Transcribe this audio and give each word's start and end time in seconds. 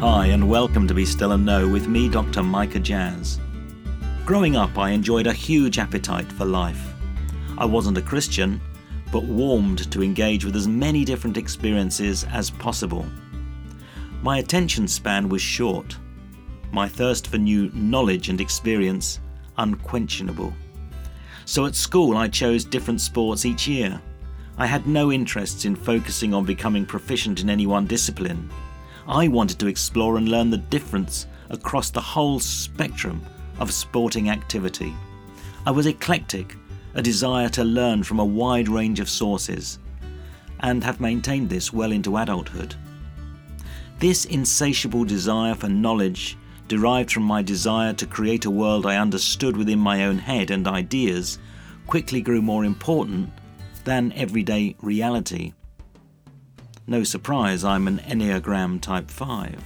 Hi, 0.00 0.28
and 0.28 0.48
welcome 0.48 0.88
to 0.88 0.94
Be 0.94 1.04
Still 1.04 1.32
and 1.32 1.44
Know 1.44 1.68
with 1.68 1.86
me, 1.86 2.08
Dr. 2.08 2.42
Micah 2.42 2.80
Jazz. 2.80 3.38
Growing 4.24 4.56
up, 4.56 4.78
I 4.78 4.92
enjoyed 4.92 5.26
a 5.26 5.32
huge 5.34 5.78
appetite 5.78 6.32
for 6.32 6.46
life. 6.46 6.94
I 7.58 7.66
wasn't 7.66 7.98
a 7.98 8.02
Christian, 8.02 8.62
but 9.12 9.24
warmed 9.24 9.92
to 9.92 10.02
engage 10.02 10.42
with 10.42 10.56
as 10.56 10.66
many 10.66 11.04
different 11.04 11.36
experiences 11.36 12.24
as 12.24 12.48
possible. 12.48 13.04
My 14.22 14.38
attention 14.38 14.88
span 14.88 15.28
was 15.28 15.42
short, 15.42 15.98
my 16.72 16.88
thirst 16.88 17.26
for 17.26 17.36
new 17.36 17.70
knowledge 17.74 18.30
and 18.30 18.40
experience 18.40 19.20
unquenchable. 19.58 20.54
So 21.44 21.66
at 21.66 21.74
school, 21.74 22.16
I 22.16 22.28
chose 22.28 22.64
different 22.64 23.02
sports 23.02 23.44
each 23.44 23.68
year. 23.68 24.00
I 24.56 24.64
had 24.64 24.86
no 24.86 25.12
interests 25.12 25.66
in 25.66 25.76
focusing 25.76 26.32
on 26.32 26.46
becoming 26.46 26.86
proficient 26.86 27.42
in 27.42 27.50
any 27.50 27.66
one 27.66 27.84
discipline. 27.84 28.48
I 29.10 29.26
wanted 29.26 29.58
to 29.58 29.66
explore 29.66 30.18
and 30.18 30.28
learn 30.28 30.50
the 30.50 30.58
difference 30.58 31.26
across 31.48 31.90
the 31.90 32.00
whole 32.00 32.38
spectrum 32.38 33.26
of 33.58 33.72
sporting 33.72 34.30
activity. 34.30 34.94
I 35.66 35.72
was 35.72 35.86
eclectic, 35.86 36.54
a 36.94 37.02
desire 37.02 37.48
to 37.48 37.64
learn 37.64 38.04
from 38.04 38.20
a 38.20 38.24
wide 38.24 38.68
range 38.68 39.00
of 39.00 39.10
sources, 39.10 39.80
and 40.60 40.84
have 40.84 41.00
maintained 41.00 41.50
this 41.50 41.72
well 41.72 41.90
into 41.90 42.18
adulthood. 42.18 42.76
This 43.98 44.26
insatiable 44.26 45.04
desire 45.04 45.56
for 45.56 45.68
knowledge 45.68 46.38
derived 46.68 47.10
from 47.10 47.24
my 47.24 47.42
desire 47.42 47.92
to 47.94 48.06
create 48.06 48.44
a 48.44 48.50
world 48.50 48.86
I 48.86 48.96
understood 48.96 49.56
within 49.56 49.80
my 49.80 50.04
own 50.04 50.18
head 50.18 50.52
and 50.52 50.68
ideas 50.68 51.40
quickly 51.88 52.20
grew 52.20 52.42
more 52.42 52.64
important 52.64 53.30
than 53.82 54.12
everyday 54.12 54.76
reality 54.80 55.52
no 56.90 57.04
surprise, 57.04 57.62
I'm 57.62 57.86
an 57.86 57.98
Enneagram 58.00 58.80
Type 58.80 59.08
5. 59.08 59.62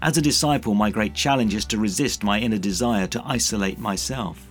As 0.00 0.16
a 0.16 0.22
disciple, 0.22 0.72
my 0.72 0.90
great 0.90 1.12
challenge 1.12 1.54
is 1.54 1.66
to 1.66 1.76
resist 1.76 2.24
my 2.24 2.40
inner 2.40 2.56
desire 2.56 3.06
to 3.08 3.22
isolate 3.26 3.78
myself. 3.78 4.50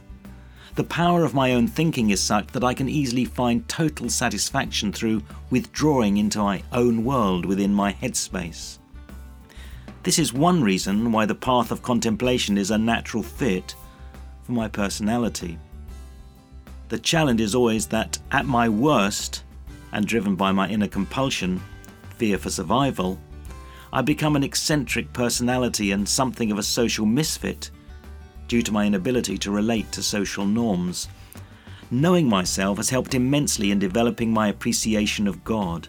The 0.76 0.84
power 0.84 1.26
of 1.26 1.34
my 1.34 1.54
own 1.54 1.68
thinking 1.68 2.12
is 2.12 2.22
such 2.22 2.50
that 2.50 2.64
I 2.64 2.76
can 2.76 2.88
easily 2.88 3.26
find 3.26 3.68
total 3.68 4.08
satisfaction 4.08 4.94
through 4.94 5.24
withdrawing 5.50 6.18
into 6.18 6.38
my 6.38 6.62
own 6.72 7.04
world 7.04 7.48
within 7.48 7.74
my 7.74 7.94
headspace. 7.94 8.78
This 10.04 10.20
is 10.20 10.32
one 10.32 10.62
reason 10.62 11.12
why 11.12 11.26
the 11.26 11.34
path 11.34 11.72
of 11.72 11.82
contemplation 11.82 12.56
is 12.56 12.70
a 12.70 12.78
natural 12.78 13.24
fit 13.24 13.74
for 14.44 14.52
my 14.52 14.68
personality. 14.68 15.58
The 16.90 17.00
challenge 17.00 17.42
is 17.42 17.56
always 17.56 17.88
that 17.88 18.20
at 18.32 18.46
my 18.46 18.70
worst, 18.70 19.42
and 19.96 20.06
driven 20.06 20.36
by 20.36 20.52
my 20.52 20.68
inner 20.68 20.90
compulsion, 20.90 21.62
fear 22.18 22.38
for 22.38 22.50
survival, 22.50 23.18
I 23.94 24.02
become 24.02 24.36
an 24.36 24.44
eccentric 24.44 25.14
personality 25.14 25.92
and 25.92 26.08
something 26.08 26.52
of 26.52 26.60
a 26.60 26.64
social 26.64 27.06
misfit 27.06 27.72
due 28.50 28.62
to 28.62 28.74
my 28.74 28.86
inability 28.86 29.38
to 29.38 29.52
relate 29.52 29.90
to 29.94 30.04
social 30.04 30.46
norms. 30.46 31.08
Knowing 31.90 32.28
myself 32.28 32.76
has 32.76 32.90
helped 32.90 33.16
immensely 33.16 33.72
in 33.72 33.80
developing 33.80 34.34
my 34.34 34.50
appreciation 34.50 35.30
of 35.30 35.46
God. 35.46 35.88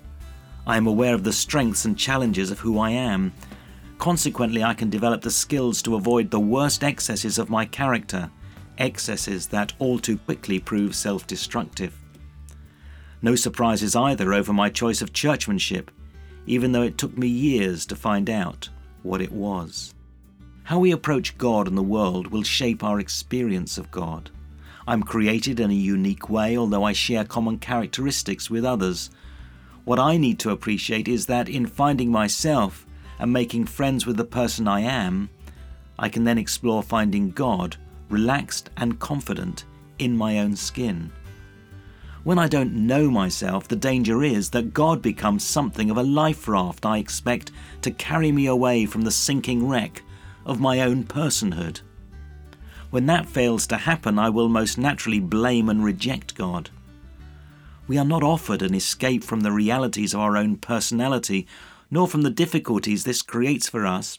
I 0.69 0.77
am 0.77 0.87
aware 0.87 1.15
of 1.15 1.25
the 1.25 1.33
strengths 1.33 1.85
and 1.85 1.99
challenges 1.99 2.53
of 2.53 2.61
who 2.61 2.79
I 2.79 2.91
am. 2.91 3.33
Consequently, 3.99 4.63
I 4.63 4.75
can 4.75 4.89
develop 4.89 5.23
the 5.23 5.33
skills 5.33 5.83
to 5.83 5.97
avoid 5.97 6.31
the 6.31 6.39
worst 6.39 6.85
excesses 6.85 7.39
of 7.41 7.51
my 7.51 7.65
character, 7.65 8.31
excesses 8.79 9.49
that 9.49 9.73
all 9.81 9.99
too 9.99 10.19
quickly 10.19 10.61
prove 10.61 10.95
self 10.95 11.27
destructive. 11.27 12.06
No 13.23 13.35
surprises 13.35 13.97
either 13.97 14.35
over 14.35 14.53
my 14.53 14.69
choice 14.69 15.03
of 15.03 15.13
churchmanship, 15.13 15.91
even 16.47 16.73
though 16.73 16.83
it 16.83 16.99
took 16.99 17.17
me 17.17 17.29
years 17.29 17.87
to 17.87 17.97
find 17.97 18.31
out 18.31 18.69
what 19.03 19.21
it 19.21 19.33
was. 19.33 19.95
How 20.65 20.79
we 20.79 20.91
approach 20.91 21.39
God 21.39 21.69
and 21.69 21.79
the 21.79 21.83
world 21.83 22.29
will 22.29 22.43
shape 22.43 22.83
our 22.83 23.01
experience 23.01 23.79
of 23.79 23.91
God. 23.91 24.31
I'm 24.89 25.03
created 25.03 25.61
in 25.61 25.71
a 25.71 25.75
unique 25.75 26.29
way, 26.29 26.57
although 26.57 26.85
I 26.85 26.93
share 26.93 27.25
common 27.25 27.59
characteristics 27.59 28.51
with 28.51 28.65
others. 28.65 29.11
What 29.85 29.99
I 29.99 30.17
need 30.17 30.39
to 30.41 30.51
appreciate 30.51 31.09
is 31.09 31.27
that 31.27 31.49
in 31.49 31.67
finding 31.67 32.11
myself 32.11 32.87
and 33.19 33.33
making 33.33 33.67
friends 33.67 34.07
with 34.07 34.17
the 34.17 34.25
person 34.25 34.69
I 34.69 34.81
am, 34.81 35.31
I 35.99 36.09
can 36.09 36.25
then 36.25 36.39
explore 36.39 36.83
finding 36.83 37.31
God 37.31 37.77
relaxed 38.09 38.71
and 38.77 39.01
confident 39.01 39.65
in 39.99 40.17
my 40.17 40.39
own 40.39 40.55
skin. 40.57 41.11
When 42.27 42.41
I 42.41 42.49
don't 42.49 42.89
know 42.89 43.09
myself, 43.09 43.69
the 43.69 43.77
danger 43.77 44.25
is 44.25 44.51
that 44.51 44.75
God 44.75 45.01
becomes 45.01 45.45
something 45.45 45.93
of 45.93 45.97
a 45.97 46.03
life 46.03 46.49
raft 46.49 46.85
I 46.85 46.99
expect 46.99 47.53
to 47.83 47.93
carry 47.93 48.33
me 48.33 48.47
away 48.47 48.85
from 48.85 49.03
the 49.03 49.13
sinking 49.13 49.69
wreck 49.69 50.03
of 50.45 50.59
my 50.59 50.81
own 50.81 51.05
personhood. 51.05 51.83
When 52.91 53.07
that 53.07 53.29
fails 53.29 53.69
to 53.69 53.77
happen, 53.77 54.19
I 54.19 54.31
will 54.31 54.49
most 54.49 54.77
naturally 54.77 55.21
blame 55.21 55.69
and 55.69 55.85
reject 55.85 56.35
God. 56.35 56.71
We 57.87 57.97
are 57.97 58.05
not 58.05 58.25
offered 58.25 58.61
an 58.61 58.75
escape 58.75 59.23
from 59.23 59.43
the 59.43 59.53
realities 59.53 60.13
of 60.13 60.19
our 60.19 60.37
own 60.37 60.57
personality, 60.57 61.47
nor 61.93 62.09
from 62.09 62.23
the 62.23 62.31
difficulties 62.31 63.05
this 63.05 63.23
creates 63.23 63.69
for 63.69 63.87
us 63.87 64.19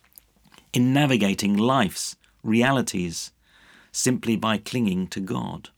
in 0.72 0.94
navigating 0.94 1.58
life's 1.58 2.16
realities 2.42 3.34
simply 3.92 4.38
by 4.38 4.60
clinging 4.60 5.08
to 5.08 5.20
God 5.20 5.72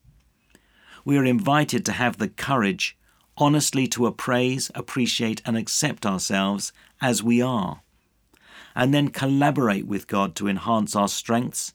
we 1.09 1.18
are 1.18 1.25
invited 1.25 1.84
to 1.84 1.92
have 1.92 2.20
the 2.20 2.28
courage 2.28 2.96
honestly 3.36 3.88
to 3.88 4.06
appraise, 4.06 4.70
appreciate, 4.75 5.42
and 5.44 5.58
accept 5.58 6.06
ourselves 6.06 6.72
as 7.02 7.24
we 7.24 7.42
are, 7.42 7.81
and 8.75 8.94
then 8.94 9.08
collaborate 9.08 9.88
with 9.88 10.06
God 10.06 10.36
to 10.36 10.48
enhance 10.48 10.96
our 10.96 11.08
strengths 11.08 11.74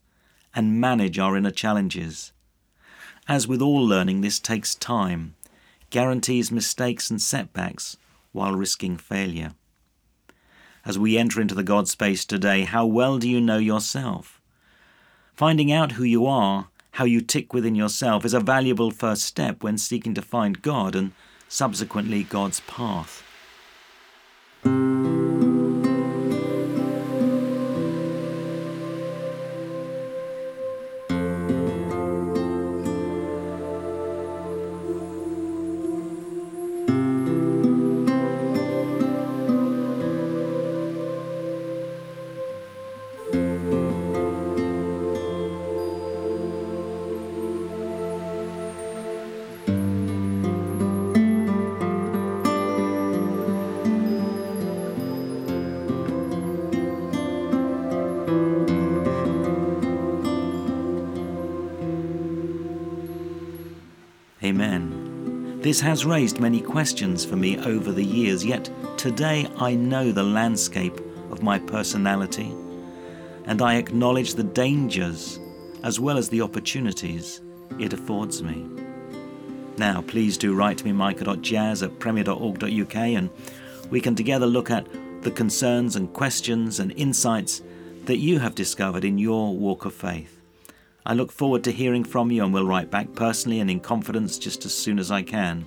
and 0.54 0.80
manage 0.80 1.18
our 1.18 1.36
inner 1.36 1.50
challenges. 1.50 2.32
As 3.26 3.48
with 3.48 3.60
all 3.60 3.84
learning, 3.84 4.20
this 4.20 4.38
takes 4.38 4.76
time, 4.76 5.34
guarantees 5.90 6.52
mistakes 6.52 7.10
and 7.10 7.20
setbacks 7.20 7.96
while 8.30 8.54
risking 8.54 8.96
failure. 8.96 9.54
As 10.84 10.96
we 10.96 11.18
enter 11.18 11.40
into 11.40 11.56
the 11.56 11.64
God 11.64 11.88
space 11.88 12.24
today, 12.24 12.62
how 12.62 12.86
well 12.86 13.18
do 13.18 13.28
you 13.28 13.40
know 13.40 13.58
yourself? 13.58 14.40
Finding 15.34 15.72
out 15.72 15.92
who 15.92 16.04
you 16.04 16.24
are 16.24 16.68
how 16.94 17.04
you 17.04 17.20
tick 17.20 17.52
within 17.52 17.74
yourself 17.74 18.24
is 18.24 18.34
a 18.34 18.38
valuable 18.38 18.92
first 18.92 19.24
step 19.24 19.64
when 19.64 19.76
seeking 19.76 20.14
to 20.14 20.22
find 20.22 20.62
God 20.62 20.94
and 20.94 21.10
subsequently 21.48 22.22
God's 22.22 22.60
path. 22.68 23.24
Amen. 64.44 65.60
This 65.62 65.80
has 65.80 66.04
raised 66.04 66.38
many 66.38 66.60
questions 66.60 67.24
for 67.24 67.36
me 67.36 67.58
over 67.60 67.92
the 67.92 68.04
years, 68.04 68.44
yet 68.44 68.70
today 68.98 69.48
I 69.56 69.74
know 69.74 70.12
the 70.12 70.22
landscape 70.22 71.00
of 71.30 71.42
my 71.42 71.58
personality 71.58 72.54
and 73.46 73.62
I 73.62 73.76
acknowledge 73.76 74.34
the 74.34 74.44
dangers 74.44 75.38
as 75.82 76.00
well 76.00 76.18
as 76.18 76.28
the 76.28 76.42
opportunities 76.42 77.40
it 77.78 77.92
affords 77.92 78.42
me. 78.42 78.66
Now, 79.76 80.02
please 80.02 80.38
do 80.38 80.54
write 80.54 80.78
to 80.78 80.84
me, 80.84 80.92
micah.jazz 80.92 81.82
at 81.82 81.98
premier.org.uk, 81.98 82.96
and 82.96 83.30
we 83.90 84.00
can 84.00 84.14
together 84.14 84.46
look 84.46 84.70
at 84.70 84.86
the 85.22 85.30
concerns 85.30 85.96
and 85.96 86.12
questions 86.12 86.80
and 86.80 86.92
insights 86.92 87.62
that 88.04 88.18
you 88.18 88.38
have 88.38 88.54
discovered 88.54 89.04
in 89.04 89.18
your 89.18 89.56
walk 89.56 89.84
of 89.84 89.94
faith. 89.94 90.33
I 91.06 91.12
look 91.12 91.30
forward 91.30 91.64
to 91.64 91.72
hearing 91.72 92.04
from 92.04 92.30
you 92.30 92.42
and 92.42 92.54
will 92.54 92.66
write 92.66 92.90
back 92.90 93.14
personally 93.14 93.60
and 93.60 93.70
in 93.70 93.80
confidence 93.80 94.38
just 94.38 94.64
as 94.64 94.74
soon 94.74 94.98
as 94.98 95.10
I 95.10 95.22
can. 95.22 95.66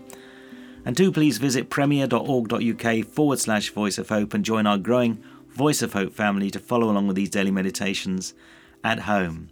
And 0.83 0.95
do 0.95 1.11
please 1.11 1.37
visit 1.37 1.69
premier.org.uk 1.69 3.05
forward 3.05 3.39
slash 3.39 3.69
voice 3.69 3.97
of 3.97 4.09
hope 4.09 4.33
and 4.33 4.43
join 4.43 4.65
our 4.65 4.77
growing 4.77 5.23
Voice 5.49 5.81
of 5.81 5.93
Hope 5.93 6.13
family 6.13 6.51
to 6.51 6.59
follow 6.59 6.89
along 6.89 7.07
with 7.07 7.15
these 7.15 7.29
daily 7.29 7.51
meditations 7.51 8.33
at 8.83 9.01
home. 9.01 9.49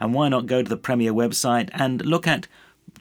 And 0.00 0.14
why 0.14 0.28
not 0.28 0.46
go 0.46 0.62
to 0.62 0.68
the 0.68 0.76
Premier 0.76 1.12
website 1.12 1.68
and 1.72 2.04
look 2.04 2.26
at 2.26 2.48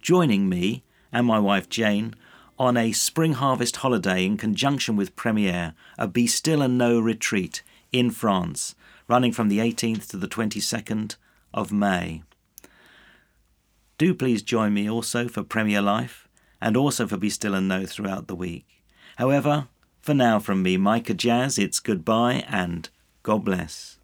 joining 0.02 0.50
me 0.50 0.84
and 1.12 1.26
my 1.26 1.40
wife 1.40 1.70
Jane 1.70 2.16
on 2.60 2.76
a 2.76 2.92
spring 2.92 3.34
harvest 3.34 3.78
holiday 3.78 4.26
in 4.26 4.36
conjunction 4.36 4.96
with 4.96 5.16
Premier, 5.16 5.74
a 5.98 6.08
Be 6.08 6.28
Still 6.28 6.62
and 6.62 6.78
Know 6.78 7.00
retreat 7.00 7.64
in 7.92 8.12
France, 8.12 8.76
running 9.08 9.32
from 9.32 9.48
the 9.48 9.60
18th 9.60 10.10
to 10.10 10.18
the 10.18 10.28
22nd 10.28 11.16
of 11.58 11.72
May. 11.72 12.22
Do 13.98 14.14
please 14.14 14.44
join 14.44 14.76
me 14.76 14.88
also 14.88 15.28
for 15.28 15.42
Premier 15.42 15.82
Life 15.82 16.28
and 16.62 16.78
also 16.78 17.08
for 17.08 17.18
Be 17.18 17.32
Still 17.32 17.56
and 17.56 17.68
Know 17.68 17.88
throughout 17.88 18.28
the 18.28 18.36
week. 18.36 18.84
However, 19.16 19.68
for 20.00 20.14
now 20.14 20.38
from 20.38 20.62
me, 20.62 20.78
Micah 20.78 21.16
Jazz, 21.16 21.58
it's 21.58 21.80
goodbye 21.80 22.46
and 22.48 22.90
God 23.24 23.44
bless. 23.44 23.97